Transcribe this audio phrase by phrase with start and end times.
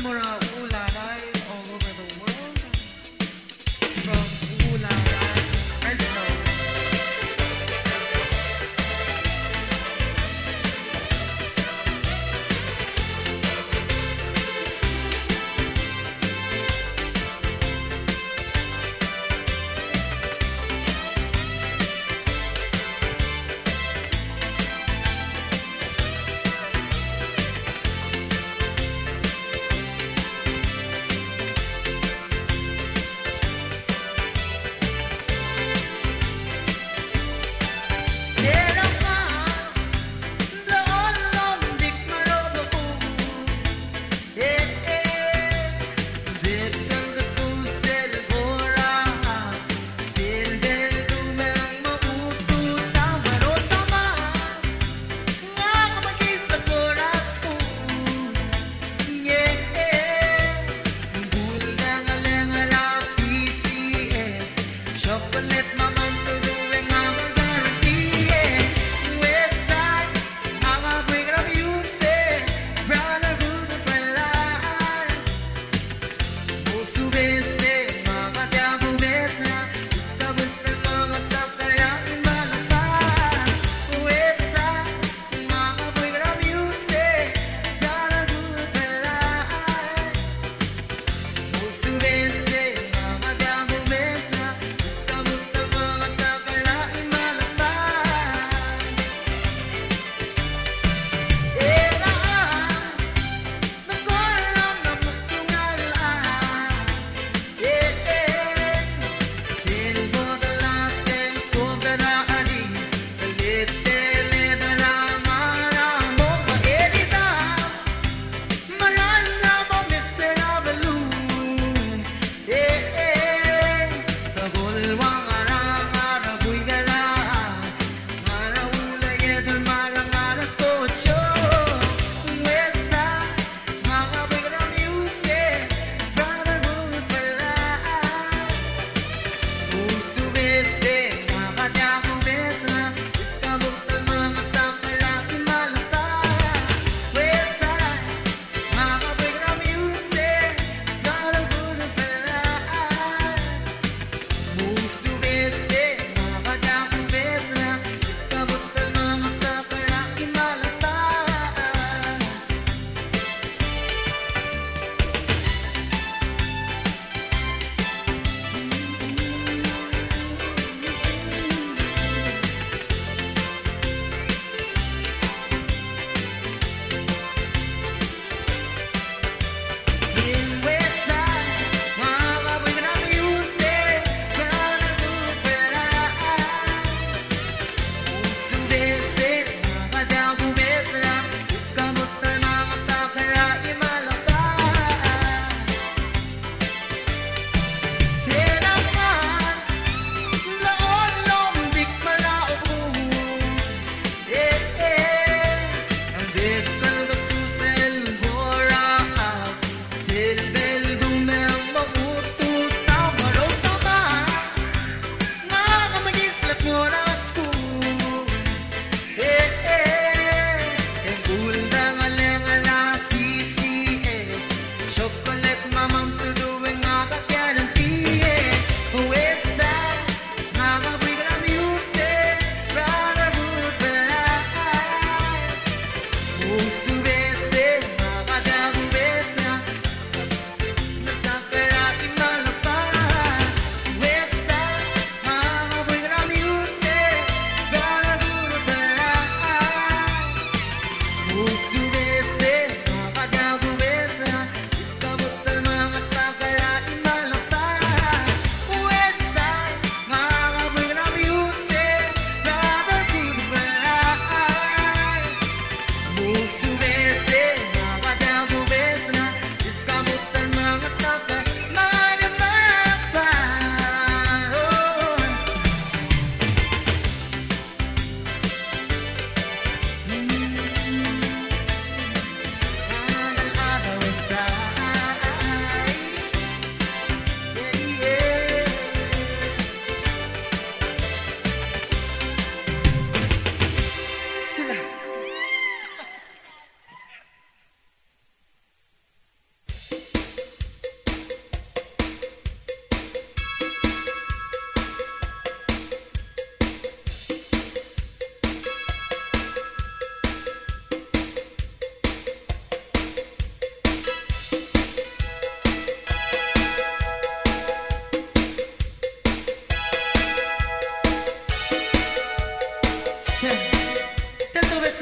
[0.00, 0.29] sa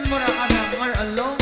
[0.08, 0.20] more,
[0.78, 1.37] more alone.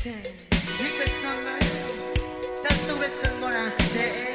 [0.00, 0.22] Okay.
[2.62, 4.29] That's the wisdom what I.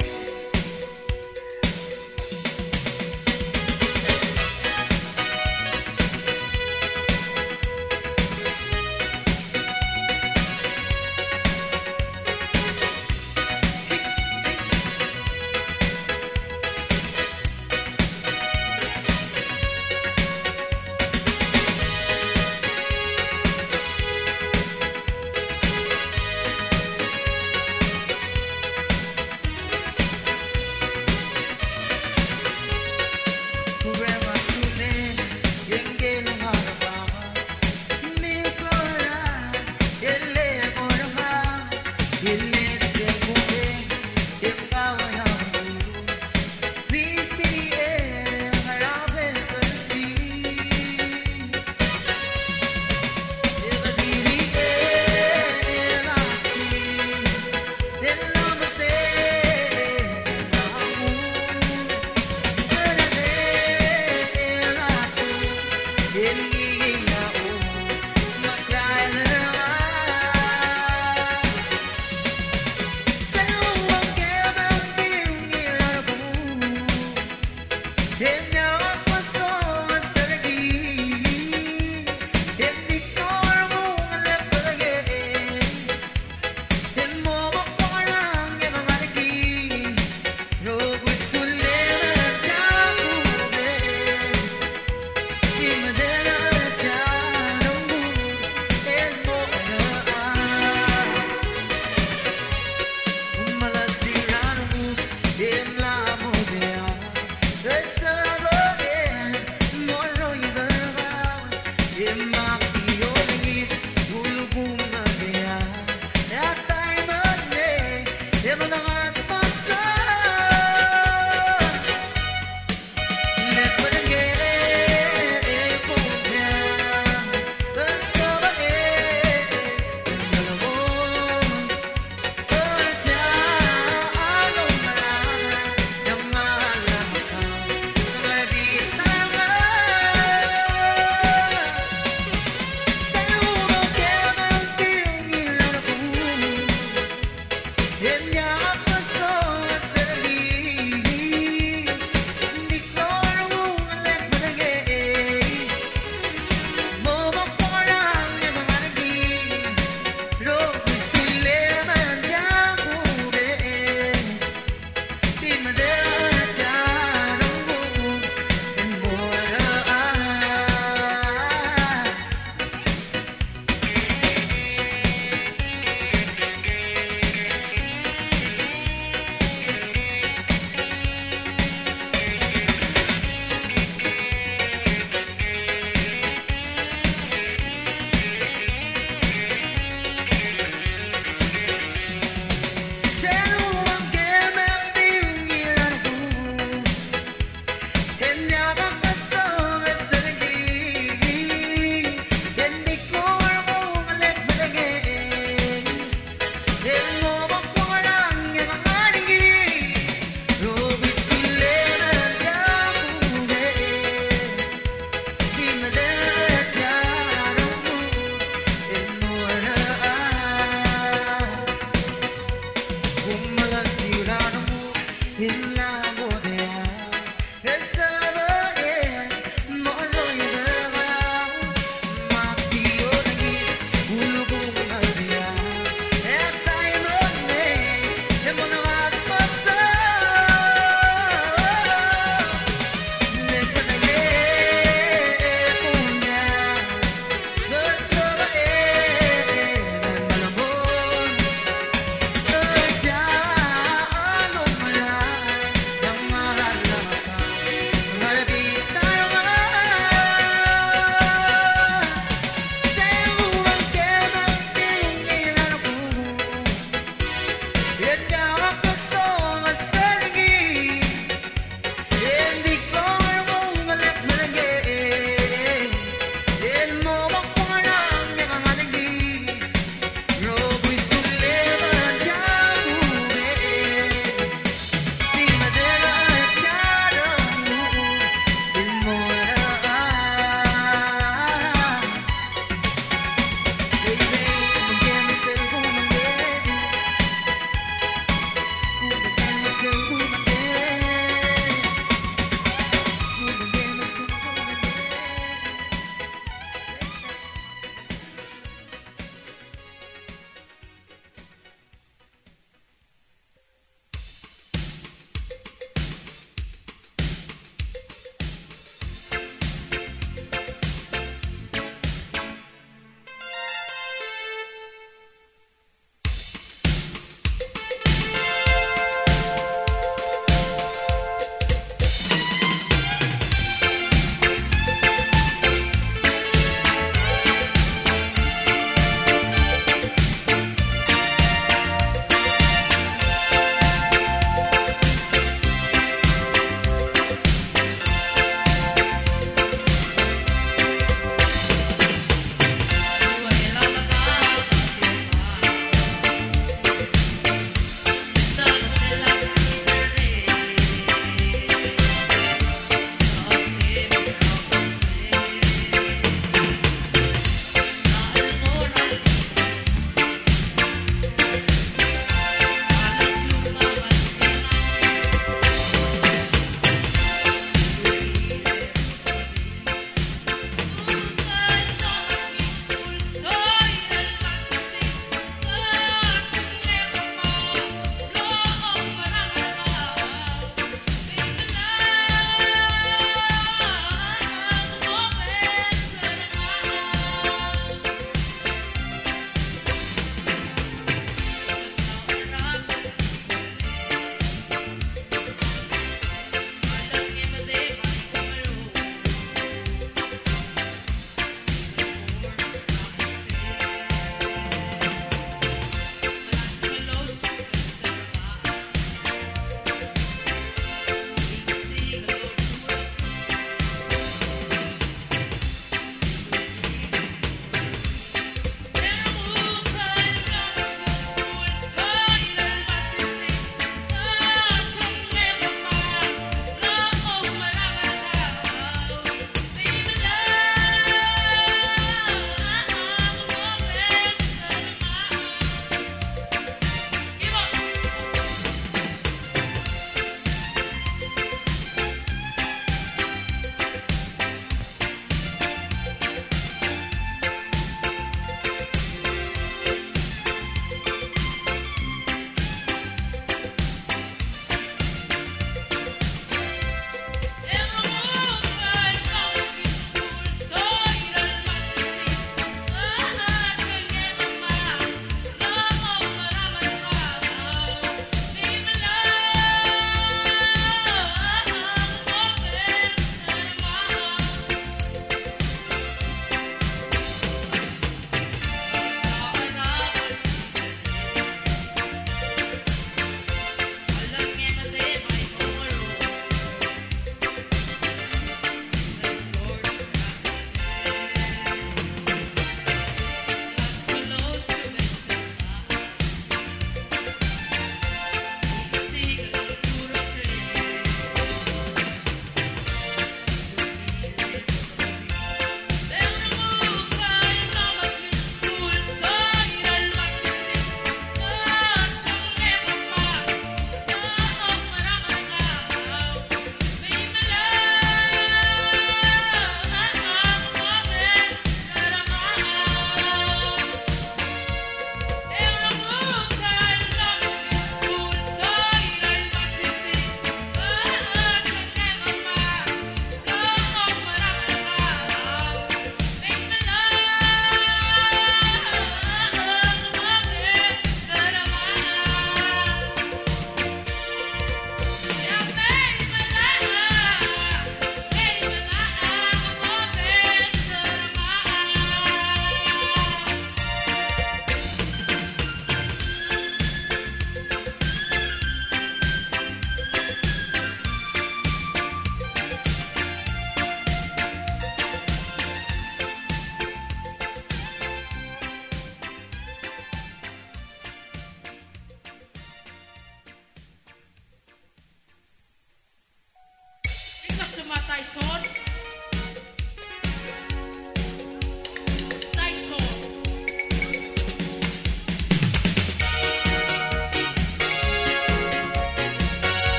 [78.18, 78.85] 天亮